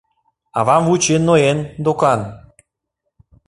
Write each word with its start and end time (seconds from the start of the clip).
Авам 0.59 0.83
вучен 0.87 1.21
ноен, 1.27 1.59
докан. 1.83 2.21